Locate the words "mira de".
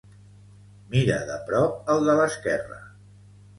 0.93-1.37